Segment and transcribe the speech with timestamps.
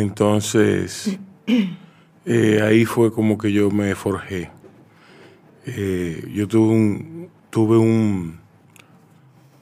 [0.00, 1.18] Entonces,
[2.24, 4.50] eh, ahí fue como que yo me forjé.
[5.66, 8.38] Eh, yo tuve un, tuve un,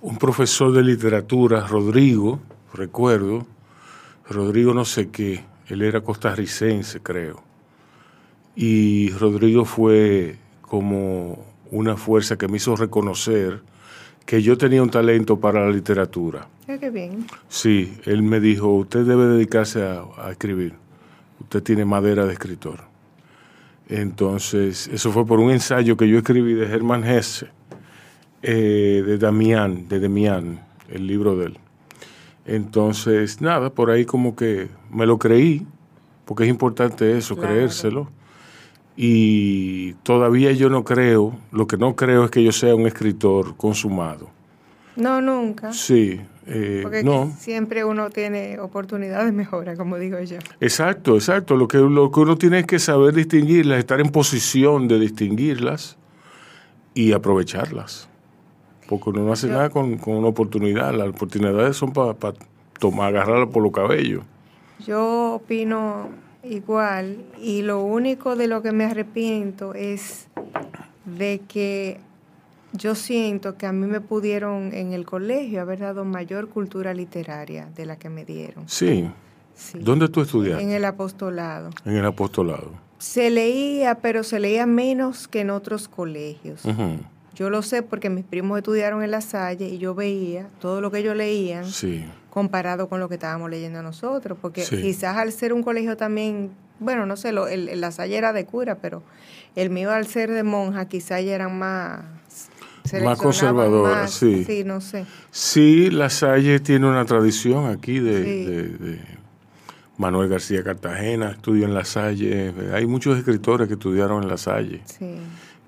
[0.01, 2.41] un profesor de literatura, Rodrigo,
[2.73, 3.47] recuerdo,
[4.29, 7.43] Rodrigo no sé qué, él era costarricense, creo.
[8.55, 13.63] Y Rodrigo fue como una fuerza que me hizo reconocer
[14.29, 16.47] que yo tenía un talento para la literatura.
[16.69, 17.25] Ah, qué bien.
[17.49, 20.75] Sí, él me dijo, usted debe dedicarse a, a escribir.
[21.41, 22.81] Usted tiene madera de escritor.
[23.89, 27.47] Entonces, eso fue por un ensayo que yo escribí de Hermann Hesse,
[28.43, 31.59] eh, de Damián, de Demián, el libro de él.
[32.45, 35.67] Entonces, nada, por ahí como que me lo creí,
[36.27, 37.49] porque es importante eso, Claro.
[37.55, 38.11] creérselo.
[39.01, 43.57] Y todavía yo no creo, lo que no creo es que yo sea un escritor
[43.57, 44.29] consumado.
[44.97, 45.73] No, nunca.
[45.73, 47.33] Sí, eh, Porque no.
[47.39, 50.39] siempre uno tiene oportunidad de mejora, como digo yo.
[50.61, 51.57] Exacto, exacto.
[51.57, 55.97] Lo que, lo que uno tiene es que saber distinguirlas, estar en posición de distinguirlas
[56.93, 58.09] y aprovecharlas.
[58.89, 60.93] Porque uno no hace Yo- nada con, con una oportunidad.
[60.93, 62.15] Las oportunidades son para
[62.81, 64.25] tomar, agarrarla por los cabellos.
[64.85, 66.09] Yo opino
[66.51, 70.29] igual y lo único de lo que me arrepiento es
[71.05, 72.01] de que
[72.73, 77.69] yo siento que a mí me pudieron en el colegio haber dado mayor cultura literaria
[77.75, 78.69] de la que me dieron.
[78.69, 79.11] Sí.
[79.55, 79.79] Sí.
[79.81, 80.63] ¿Dónde tú estudiaste?
[80.63, 81.71] En el apostolado.
[81.85, 82.73] En el apostolado.
[82.99, 86.63] Se leía, pero se leía menos que en otros colegios.
[87.35, 90.91] Yo lo sé porque mis primos estudiaron en La Salle y yo veía todo lo
[90.91, 92.05] que ellos leían Sí.
[92.31, 94.81] Comparado con lo que estábamos leyendo nosotros, porque Sí.
[94.83, 98.45] quizás al ser un colegio también, bueno, no sé, lo, el, La Salle era de
[98.45, 99.03] cura, pero
[99.57, 102.03] el mío al ser de monja quizás ya eran más...
[102.85, 104.45] seleccionaban conservadora, más, sí.
[104.45, 105.05] Sí, no sé.
[105.31, 108.45] Sí, La Salle tiene una tradición aquí de, Sí.
[108.47, 109.01] de- de
[109.97, 112.55] Manuel García Cartagena, estudió en La Salle.
[112.73, 114.81] Hay muchos escritores que estudiaron en La Salle.
[114.85, 115.17] Sí.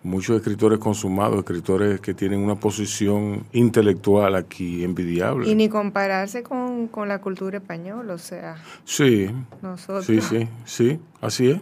[0.02, 5.46] Muchos escritores consumados, escritores que tienen una posición intelectual aquí envidiable.
[5.48, 10.06] Y ni compararse con, con la cultura española, o sea, Sí, nosotros...
[10.06, 11.60] sí, sí, sí, así es,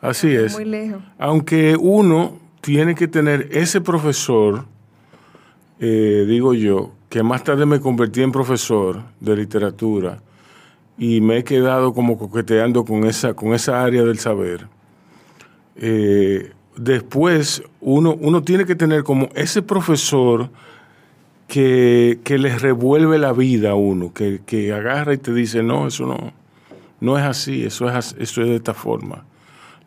[0.00, 0.54] así es.
[0.54, 1.00] Muy lejos.
[1.18, 4.64] Aunque uno tiene que tener ese profesor,
[5.78, 10.20] eh, digo yo, que más tarde me convertí en profesor de literatura
[10.98, 14.66] y me he quedado como coqueteando con esa, con esa área del saber.
[15.76, 20.50] Eh, después uno, uno tiene que tener como ese profesor
[21.48, 25.86] que, que les revuelve la vida a uno, que, que agarra y te dice, no,
[25.86, 26.32] eso no,
[27.00, 29.24] no es así, eso es, eso es de esta forma.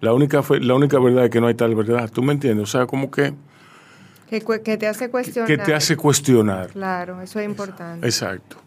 [0.02, 2.10] La única, la única verdad es que no hay tal verdad.
[2.10, 2.64] ¿Tú me entiendes?
[2.64, 3.34] O sea, como que,
[4.30, 5.48] Que, te hace cuestionar.
[5.48, 6.70] que te hace cuestionar.
[6.70, 8.08] Claro, eso es importante.
[8.08, 8.58] Exacto,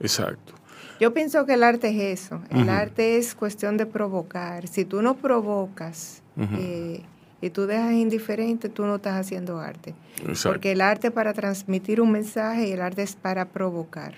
[0.00, 0.52] exacto.
[1.00, 2.40] Yo pienso que el arte es eso.
[2.50, 4.68] El arte es cuestión de provocar.
[4.68, 7.02] Si tú no provocas eh,
[7.44, 9.94] y tú dejas indiferente, tú no estás haciendo arte.
[10.20, 10.54] exacto.
[10.54, 14.14] Porque el arte es para transmitir un mensaje y el arte es para provocar.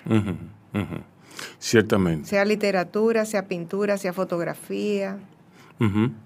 [1.59, 2.29] Ciertamente.
[2.29, 5.17] Sea literatura, sea pintura, sea fotografía,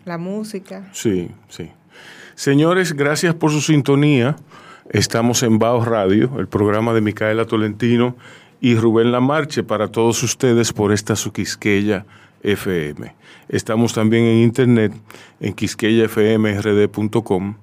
[0.05, 0.89] la música.
[0.93, 1.71] Sí, sí.
[2.35, 4.35] Señores, gracias por su sintonía.
[4.91, 8.15] Estamos en Baos Radio, el programa de Micaela Tolentino
[8.59, 12.05] y Rubén Lamarche para todos ustedes por esta su Quisqueya
[12.43, 13.13] FM.
[13.49, 14.93] Estamos también en internet
[15.39, 17.55] en quisqueyafmrd.com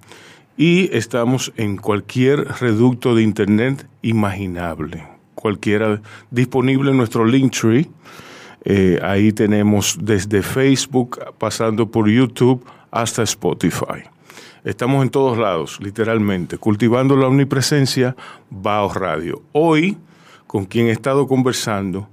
[0.57, 6.01] y estamos en cualquier reducto de internet imaginable, cualquiera
[6.31, 7.89] disponible en nuestro Linktree.
[8.65, 14.03] Eh, ahí tenemos desde Facebook, pasando por YouTube hasta Spotify.
[14.65, 18.17] Estamos en todos lados, literalmente, cultivando la omnipresencia,
[18.51, 19.43] Baos Radio.
[19.53, 19.97] Hoy,
[20.47, 22.09] con quien he estado conversando,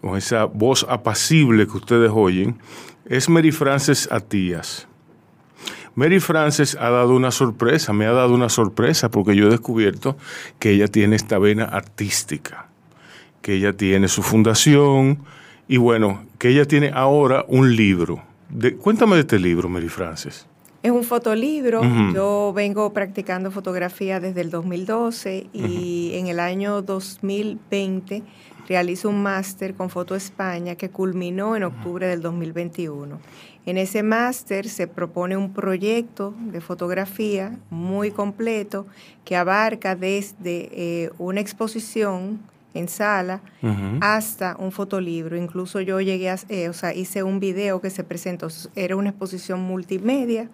[0.00, 2.58] con esa voz apacible que ustedes oyen,
[3.06, 4.86] es Mary Frances Atías.
[5.94, 10.16] Mary Frances ha dado una sorpresa, me ha dado una sorpresa porque yo he descubierto
[10.58, 12.68] que ella tiene esta vena artística,
[13.42, 15.18] que ella tiene su fundación
[15.68, 18.22] y bueno, que ella tiene ahora un libro.
[18.48, 20.46] De- cuéntame de este libro, Mary Frances.
[20.82, 21.82] Es un fotolibro.
[22.14, 28.22] Yo vengo practicando fotografía desde el 2012 y en el año 2020
[28.70, 33.18] realizo un máster con Foto España que culminó en octubre del 2021.
[33.66, 38.86] En ese máster se propone un proyecto de fotografía muy completo
[39.24, 42.38] que abarca desde eh, una exposición
[42.72, 43.40] en sala
[44.00, 45.36] hasta un fotolibro.
[45.36, 48.48] Incluso yo llegué a, eh, o sea, hice un video que se presentó.
[48.76, 50.48] Era una exposición multimedia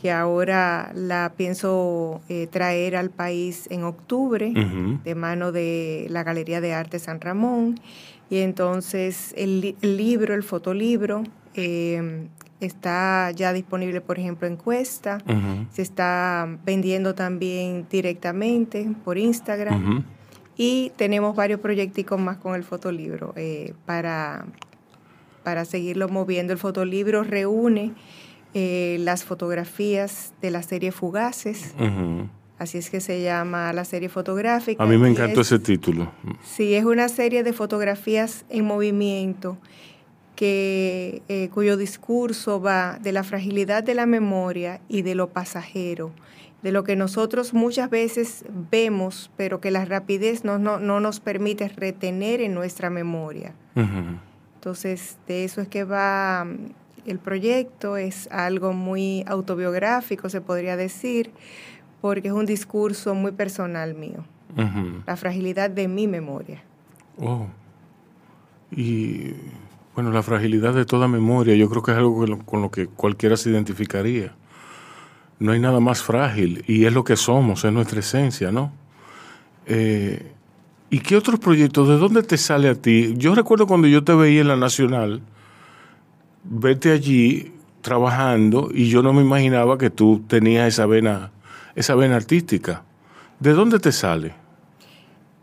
[0.00, 4.52] que ahora la pienso eh, traer al país en octubre
[5.04, 7.80] de mano de la Galería de Arte San Ramón.
[8.30, 11.24] Y entonces el, li- el libro, el fotolibro,
[11.54, 12.28] eh,
[12.60, 15.18] está ya disponible, por ejemplo, en Cuesta.
[15.72, 20.04] Se está vendiendo también directamente por Instagram.
[20.58, 24.44] Y tenemos varios proyectos más con el fotolibro eh, para,
[25.44, 26.52] para seguirlo moviendo.
[26.52, 27.94] El fotolibro reúne
[28.54, 31.74] eh, las fotografías de la serie Fugaces.
[32.58, 34.82] Así es que se llama la serie fotográfica.
[34.82, 36.10] A mí me encantó ese título.
[36.42, 39.58] Sí, es una serie de fotografías en movimiento
[40.34, 46.12] que, eh, cuyo discurso va de la fragilidad de la memoria y de lo pasajero,
[46.62, 51.68] de lo que nosotros muchas veces vemos, pero que la rapidez no, no, nos permite
[51.68, 53.54] retener en nuestra memoria.
[54.54, 56.72] Entonces, de eso es que va mm,
[57.06, 61.30] el proyecto, es algo muy autobiográfico, se podría decir,
[62.00, 64.24] porque es un discurso muy personal mío,
[65.06, 66.62] la fragilidad de mi memoria.
[67.18, 67.46] Oh.
[68.70, 69.34] Y
[69.94, 73.36] bueno, la fragilidad de toda memoria, yo creo que es algo con lo, que cualquiera
[73.36, 74.34] se identificaría.
[75.38, 78.72] No hay nada más frágil y es lo que somos, es nuestra esencia, ¿no?
[79.66, 80.32] Eh,
[80.90, 81.88] ¿Y qué otros proyectos?
[81.88, 83.14] ¿De dónde te sale a ti?
[83.16, 85.20] Yo recuerdo cuando yo te veía en la Nacional,
[86.44, 87.52] vete allí
[87.82, 91.30] trabajando y yo no me imaginaba que tú tenías esa vena,
[91.74, 92.82] esa vena artística.
[93.38, 94.34] ¿De dónde te sale?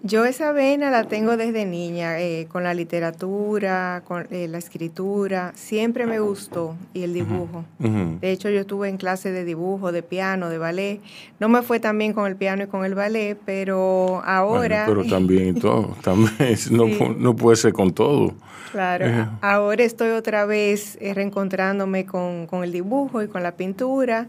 [0.06, 5.52] Yo esa vena la tengo desde niña, eh, con la literatura, con eh, la escritura,
[5.56, 7.66] siempre me gustó y el dibujo.
[7.80, 11.02] De hecho, yo estuve en clase de dibujo, de piano, de ballet.
[11.40, 14.84] No me fue tan bien con el piano y con el ballet, pero ahora...
[14.86, 16.86] pero también y todo, también no,
[17.18, 18.36] no, puede ser con todo.
[18.74, 19.08] Claro,
[19.42, 24.28] ahora estoy otra vez eh, reencontrándome con, con el dibujo y con la pintura.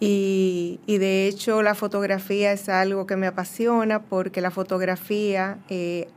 [0.00, 6.08] Y, de hecho la fotografía es algo que me apasiona porque la fotografía eh,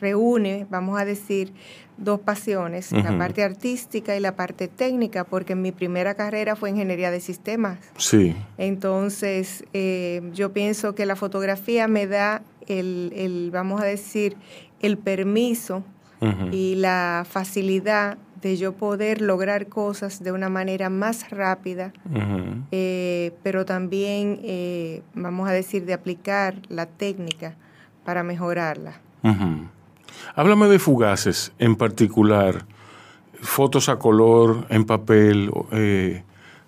[0.00, 1.52] reúne, vamos a decir,
[1.96, 7.10] dos pasiones, la parte artística y la parte técnica, porque mi primera carrera fue ingeniería
[7.10, 7.78] de sistemas.
[7.98, 8.34] Sí.
[8.56, 14.36] Entonces, eh, yo pienso que la fotografía me da el, el vamos a decir,
[14.80, 15.84] el permiso
[16.52, 21.92] y la facilidad de yo poder lograr cosas de una manera más rápida,
[22.70, 27.54] eh, pero también, eh, vamos a decir, de aplicar la técnica
[28.04, 29.00] para mejorarla.
[30.34, 32.64] Háblame de fugaces en particular,
[33.40, 35.50] fotos a color, en papel.
[35.72, 36.22] Eh,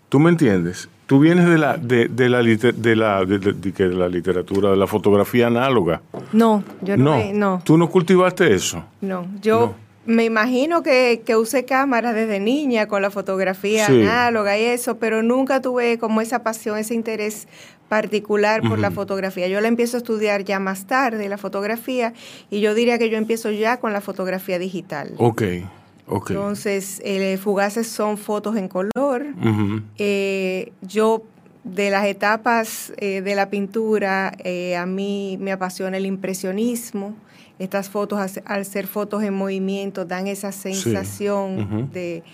[0.08, 0.88] ¿Tú me entiendes?
[1.06, 5.48] Tú vienes de la, de, de la, de la, de, la literatura, de la fotografía
[5.48, 6.00] análoga.
[6.32, 7.18] No, yo no.
[7.34, 8.84] No, ¿Tú no cultivaste eso?
[9.00, 14.64] No, yo me imagino que, que usé cámaras desde niña con la fotografía análoga y
[14.64, 17.46] eso, pero nunca tuve como esa pasión, ese interés
[17.92, 19.48] particular por la fotografía.
[19.48, 22.14] Yo la empiezo a estudiar ya más tarde, la fotografía,
[22.50, 25.12] y yo diría que yo empiezo ya con la fotografía digital.
[25.18, 25.42] Ok,
[26.06, 26.30] ok.
[26.30, 29.26] Entonces, eh, fugaces son fotos en color.
[29.98, 31.22] Eh, yo
[31.64, 34.38] de las etapas eh, de la pintura,
[34.78, 37.14] a mí me apasiona el impresionismo.
[37.62, 42.24] Estas fotos, al ser fotos en movimiento, dan esa sensación de,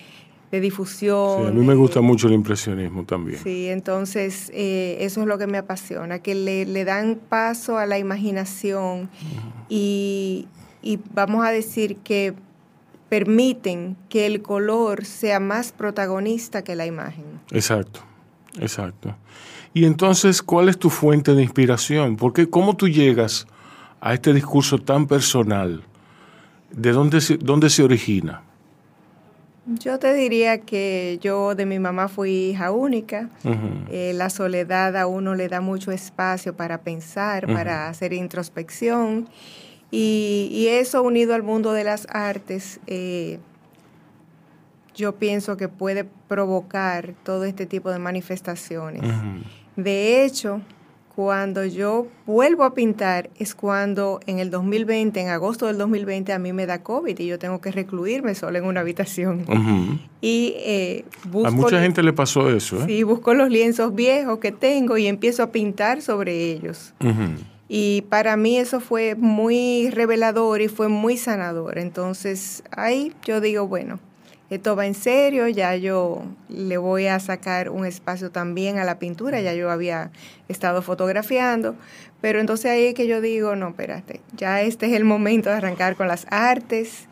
[0.51, 1.49] difusión.
[1.49, 3.39] a mí me gusta mucho el impresionismo también.
[3.45, 7.99] Sí, entonces eh, eso es lo que me apasiona, que le, dan paso a la
[7.99, 9.11] imaginación
[9.69, 10.49] y,
[11.13, 12.33] vamos a decir que
[13.11, 17.25] permiten que el color sea más protagonista que la imagen.
[17.51, 18.01] Exacto,
[18.59, 19.15] exacto.
[19.75, 22.17] Y entonces, ¿cuál es tu fuente de inspiración?
[22.17, 23.47] Porque ¿cómo tú llegas
[24.01, 25.83] a este discurso tan personal,
[26.71, 28.43] ¿de dónde se, dónde se origina?
[29.67, 33.29] Yo te diría que yo de mi mamá fui hija única.
[33.91, 39.29] Eh, la soledad a uno le da mucho espacio para pensar, para hacer introspección.
[39.91, 43.41] Y, eso unido al mundo de las artes, eh,
[44.95, 49.03] yo pienso que puede provocar todo este tipo de manifestaciones.
[49.77, 50.63] De hecho,
[51.19, 56.39] cuando yo vuelvo a pintar es cuando en el 2020, en agosto del 2020, a
[56.39, 59.45] mí me da COVID y yo tengo que recluirme solo en una habitación.
[60.21, 61.05] Y eh,
[61.45, 62.77] A mucha gente le pasó eso.
[62.77, 62.85] ¿eh?
[62.87, 66.95] Sí, busco los lienzos viejos que tengo y empiezo a pintar sobre ellos.
[67.69, 71.79] Y para mí eso fue muy revelador y fue muy sanador.
[71.79, 73.99] Entonces ahí yo digo, bueno,
[74.51, 78.99] esto va en serio, ya yo le voy a sacar un espacio también a la
[78.99, 80.11] pintura, ya yo había
[80.49, 81.75] estado fotografiando,
[82.23, 85.57] pero entonces ahí es que yo digo, no, espérate, ya este es el momento de
[85.57, 87.09] arrancar con las artes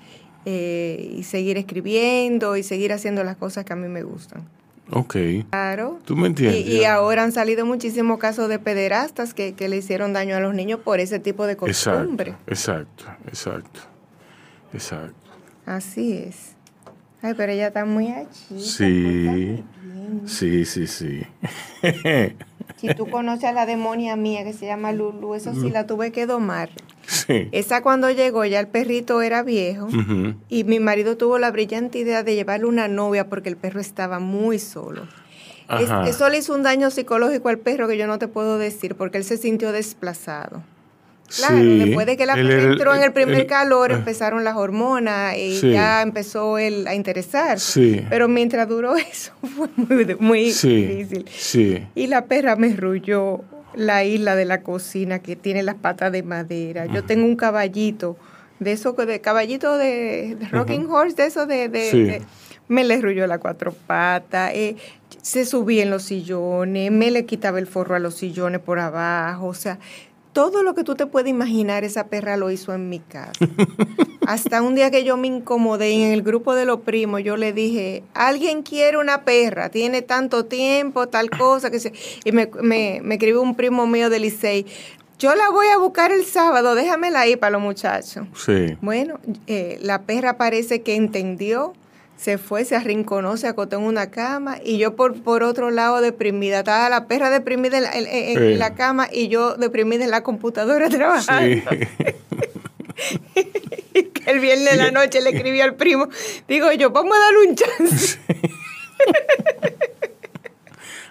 [0.47, 4.49] eh, y seguir escribiendo y seguir haciendo las cosas que a mí me gustan.
[4.91, 5.17] Ok.
[5.51, 5.99] Claro.
[6.05, 6.65] ¿Tú me entiendes?
[6.65, 10.55] Y, ahora han salido muchísimos casos de pederastas que, que, le hicieron daño a los
[10.55, 12.37] niños por ese tipo de costumbre.
[12.47, 13.81] Exacto, exacto,
[14.73, 14.73] exacto.
[14.73, 15.31] exacto.
[15.67, 16.56] Así es.
[17.27, 18.59] Ay, pero ella está muy allí.
[18.59, 19.63] Sí,
[20.27, 21.23] sí, sí, sí.
[22.77, 26.13] si tú conoces a la demonia mía que se llama Lulu, eso sí la tuve
[26.13, 26.71] que domar.
[27.07, 27.49] Sí.
[27.53, 29.89] Esa cuando llegó ya el perrito era viejo
[30.49, 34.19] y mi marido tuvo la brillante idea de llevarle una novia porque el perro estaba
[34.19, 35.07] muy solo.
[35.81, 38.95] Es- eso le hizo un daño psicológico al perro que yo no te puedo decir
[38.95, 40.63] porque él se sintió desplazado.
[41.37, 41.79] Claro, Sí.
[41.79, 45.37] después de que la perra era- entró en el primer calor, eh, empezaron las hormonas
[45.37, 45.71] y Sí.
[45.73, 47.73] ya empezó él a interesarse.
[47.73, 48.07] Sí.
[48.09, 51.25] Pero mientras duró eso fue muy, muy Sí, difícil.
[51.31, 51.87] sí.
[51.95, 53.41] Y la perra me rulló
[53.75, 56.87] la isla de la cocina que tiene las patas de madera.
[56.87, 58.17] Yo tengo un caballito,
[58.61, 61.69] de eso, de caballito de, de rocking horse, de eso de...
[61.69, 62.23] de-
[62.69, 64.75] me le rulló las cuatro patas, eh,
[65.23, 69.47] se subía en los sillones, me le quitaba el forro a los sillones por abajo,
[69.47, 69.79] o sea,
[70.37, 73.33] todo lo que tú te puedes imaginar, esa perra lo hizo en mi casa.
[74.27, 77.55] Hasta un día que yo me incomodé en el grupo de los primos, yo le
[77.55, 81.95] dije, alguien quiere una perra, tiene tanto tiempo, tal cosa, que se...
[82.23, 84.67] Y me, me, me escribió un primo mío de Licey,
[85.19, 88.27] yo la voy a buscar el sábado, déjamela ahí para los muchachos.
[88.35, 88.77] Sí.
[88.83, 91.73] Bueno, eh, la perra parece que entendió,
[92.17, 96.01] se fue, se arrinconó, se acotó en una cama y yo por, por otro lado
[96.01, 96.61] deprimida.
[96.61, 98.59] Estaba la perra deprimida en la, en- en- en Sí.
[98.59, 101.71] la cama y yo deprimida en la computadora trabajando.
[101.71, 101.79] Sí.
[103.95, 106.09] Que el viernes de la noche le escribí al primo,
[106.49, 108.19] digo yo, vamos a darle un chance.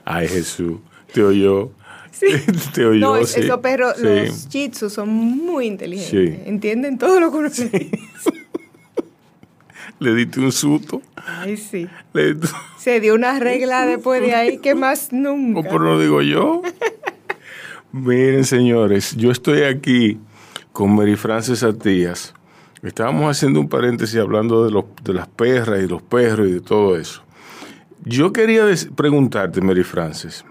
[0.03, 0.79] Ay, Jesús.
[1.13, 1.71] Te oyó.
[2.11, 2.27] Sí.
[2.73, 2.99] Te oyó.
[2.99, 6.47] No, esos perros, los Shih son muy inteligentes.
[6.47, 7.49] Entienden todo lo que uno
[10.05, 11.01] le diste un susto.
[11.15, 11.87] Ay, sí.
[12.13, 12.37] Le
[12.77, 15.59] Se dio una regla después de ahí que más nunca.
[15.59, 16.61] Oh, pero no digo yo.
[17.91, 20.19] Miren, señores, yo estoy aquí
[20.71, 22.33] con Mary Frances Atías.
[22.83, 26.61] Estábamos haciendo un paréntesis hablando de, los, de las perras y los perros y de
[26.61, 27.23] todo eso.
[28.03, 30.45] Yo quería preguntarte, Mary Frances.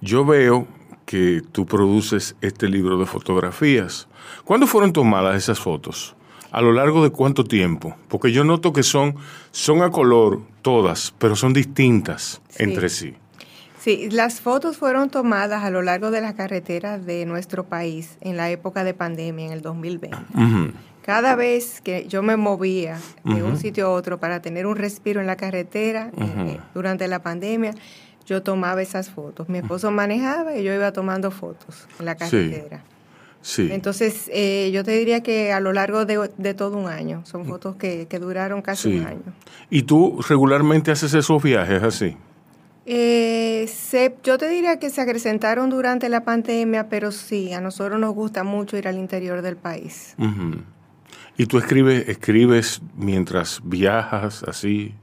[0.00, 0.66] Yo veo
[1.06, 4.08] que tú produces este libro de fotografías.
[4.44, 6.16] ¿Cuándo fueron tomadas esas fotos?
[6.52, 7.96] ¿A lo largo de cuánto tiempo?
[8.08, 9.16] Porque yo noto que son,
[9.50, 12.62] son a color todas, pero son distintas Sí.
[12.64, 13.14] entre sí.
[13.80, 18.36] Sí, las fotos fueron tomadas a lo largo de las carreteras de nuestro país en
[18.36, 20.16] la época de pandemia, en el 2020.
[20.34, 20.72] Ujú.
[21.04, 25.20] Cada vez que yo me movía de un sitio a otro para tener un respiro
[25.20, 27.72] en la carretera eh, eh, durante la pandemia,
[28.24, 29.48] yo tomaba esas fotos.
[29.48, 32.84] Mi esposo manejaba y yo iba tomando fotos en la carretera.
[32.86, 32.91] Sí.
[33.58, 37.44] Entonces, eh, yo te diría que a lo largo de, de todo un año, son
[37.44, 38.92] fotos que, que duraron casi Mm.
[38.92, 38.98] Sí.
[38.98, 39.22] un año.
[39.70, 42.16] ¿Y tú regularmente haces esos viajes así?
[42.84, 48.00] Eh, se- yo te diría que se acrecentaron durante la pandemia, pero sí, a nosotros
[48.00, 50.14] nos gusta mucho ir al interior del país.
[50.18, 50.62] Ujú.
[51.36, 54.94] ¿Y tú escribes, escribes mientras viajas así?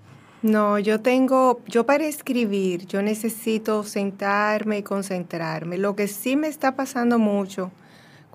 [0.41, 5.77] No, yo tengo, yo para escribir, yo necesito sentarme y concentrarme.
[5.77, 7.72] Lo que sí me está pasando mucho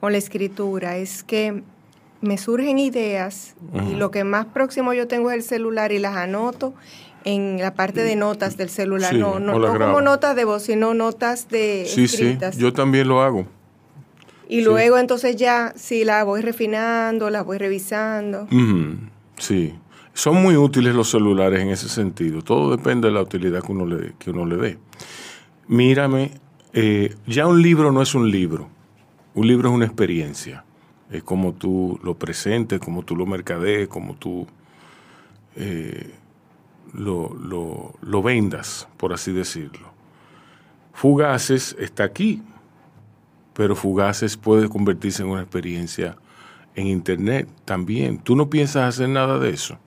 [0.04, 1.62] con la escritura es que
[2.20, 3.54] me surgen ideas
[3.90, 6.74] y lo que más próximo yo tengo es el celular y las anoto
[7.24, 9.14] en la parte de notas del celular.
[9.14, 12.58] Sí, no, no, como notas de voz, sino notas de Sí, sí, escritas.
[12.58, 13.46] yo también lo hago.
[14.46, 14.64] Y Sí.
[14.64, 18.46] luego entonces ya, sí, la voy refinando, la voy revisando.
[19.38, 19.74] Sí,
[20.12, 22.42] son muy útiles los celulares en ese sentido.
[22.42, 24.78] Todo depende de la utilidad que uno le, que uno le dé.
[25.66, 26.32] Mírame,
[26.74, 28.68] eh, ya un libro no es un libro.
[29.34, 30.64] Un libro es una experiencia.
[31.10, 34.46] Es como tú lo presentes, como tú lo mercadees, como tú
[35.56, 36.10] eh,
[36.92, 39.92] lo, lo- lo vendas, por así decirlo.
[40.92, 42.42] Fugaces está aquí,
[43.52, 46.16] pero Fugaces puede convertirse en una experiencia
[46.74, 48.18] en Internet también.
[48.18, 49.78] ¿Tú no piensas hacer nada de eso?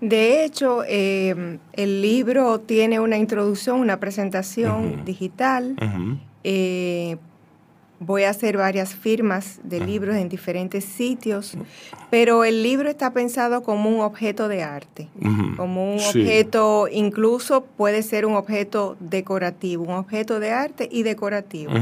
[0.00, 5.76] De hecho, eh, el libro tiene una introducción, una presentación digital.
[6.42, 7.16] Eh,
[8.00, 11.56] voy a hacer varias firmas de libros en diferentes sitios,
[12.10, 15.08] pero el libro está pensado como un objeto de arte,
[15.56, 16.20] como un Sí.
[16.22, 21.72] objeto, incluso puede ser un objeto decorativo, un objeto de arte y decorativo.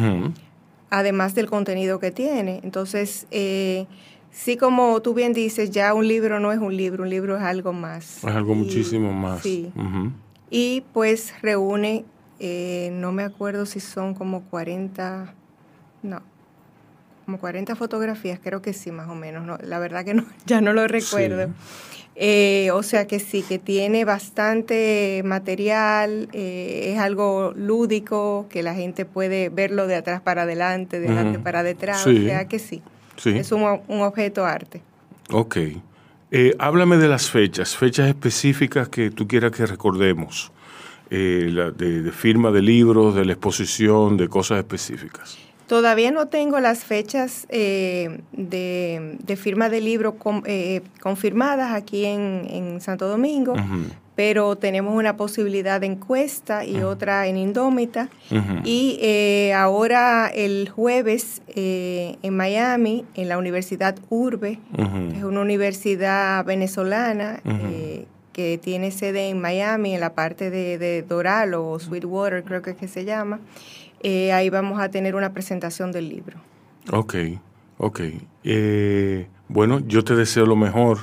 [0.90, 2.60] Además del contenido que tiene.
[2.64, 3.86] Entonces, eh,
[4.32, 7.42] sí como tú bien dices, ya un libro no es un libro, un libro es
[7.42, 8.18] algo más.
[8.18, 9.42] Es algo Y- muchísimo más.
[9.42, 9.70] Sí.
[10.50, 12.04] Y pues reúne,
[12.40, 15.34] eh, no me acuerdo si son como 40,
[16.08, 16.22] no,
[17.24, 19.44] como 40 fotografías, creo que sí, más o menos.
[19.46, 21.50] No, la verdad que no, ya no lo recuerdo.
[22.20, 28.74] Eh, o sea que sí, que tiene bastante material, eh, es algo lúdico, que la
[28.74, 32.18] gente puede verlo de atrás para adelante, de adelante para detrás, Sí.
[32.18, 32.82] o sea que sí,
[33.16, 33.30] Sí.
[33.38, 34.82] es un, un objeto arte.
[35.30, 35.58] Ok.
[36.30, 40.50] Eh, háblame de las fechas, fechas específicas que tú quieras que recordemos,
[41.10, 45.38] eh, de, firma de libros, de la exposición, de cosas específicas.
[45.68, 48.20] Todavía no tengo las fechas de,
[49.36, 50.16] firma de libro
[51.00, 53.54] confirmadas aquí en, Santo Domingo,
[54.18, 58.08] pero tenemos una posibilidad de encuesta y otra en Indómita.
[58.64, 64.58] Y eh, ahora el jueves eh, en Miami, en la Universidad Urbe,
[65.14, 71.54] es una universidad venezolana eh, que tiene sede en Miami, en la parte de, Doral
[71.54, 73.38] o Sweetwater, creo que es que se llama.
[74.04, 76.38] Ahí vamos a tener una presentación del libro.
[76.92, 77.14] Ok,
[77.78, 78.00] ok.
[79.48, 80.98] bueno, yo te deseo lo mejor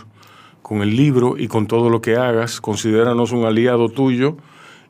[0.65, 2.59] con el libro y con todo lo que hagas.
[2.59, 4.37] Considéranos un aliado tuyo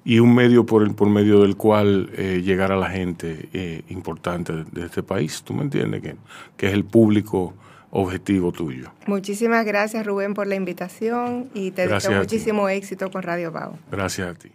[0.06, 3.82] y un medio por, el, por medio del cual eh, llegar a la gente eh,
[3.90, 5.44] importante de, este país.
[5.44, 6.02] ¿Tú me entiendes?
[6.02, 6.16] Que,
[6.56, 7.56] que es el público
[7.90, 8.92] objetivo tuyo.
[9.08, 13.78] Muchísimas gracias Rubén por la invitación y te deseo muchísimo éxito con Radio Bao.
[13.92, 14.52] Gracias a ti.